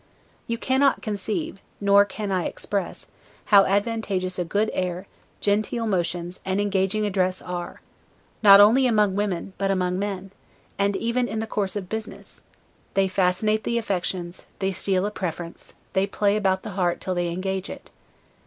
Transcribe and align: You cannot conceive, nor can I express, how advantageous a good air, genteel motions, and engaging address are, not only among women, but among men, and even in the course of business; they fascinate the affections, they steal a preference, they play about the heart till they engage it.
You 0.47 0.57
cannot 0.57 1.03
conceive, 1.03 1.59
nor 1.79 2.05
can 2.05 2.31
I 2.31 2.45
express, 2.45 3.05
how 3.45 3.65
advantageous 3.65 4.39
a 4.39 4.43
good 4.43 4.71
air, 4.73 5.05
genteel 5.41 5.85
motions, 5.85 6.39
and 6.43 6.59
engaging 6.59 7.05
address 7.05 7.39
are, 7.39 7.81
not 8.41 8.59
only 8.59 8.87
among 8.87 9.13
women, 9.15 9.53
but 9.59 9.69
among 9.69 9.99
men, 9.99 10.31
and 10.79 10.95
even 10.95 11.27
in 11.27 11.37
the 11.37 11.45
course 11.45 11.75
of 11.75 11.87
business; 11.87 12.41
they 12.95 13.07
fascinate 13.07 13.63
the 13.63 13.77
affections, 13.77 14.47
they 14.57 14.71
steal 14.71 15.05
a 15.05 15.11
preference, 15.11 15.75
they 15.93 16.07
play 16.07 16.35
about 16.35 16.63
the 16.63 16.71
heart 16.71 16.99
till 16.99 17.13
they 17.13 17.27
engage 17.29 17.69
it. 17.69 17.91